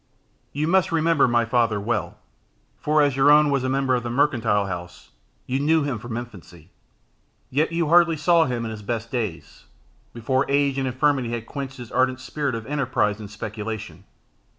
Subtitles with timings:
[0.51, 2.17] You must remember my father well;
[2.79, 5.11] for, as your own was a member of the mercantile house,
[5.45, 6.71] you knew him from infancy.
[7.51, 9.65] Yet you hardly saw him in his best days,
[10.11, 14.05] before age and infirmity had quenched his ardent spirit of enterprise and speculation.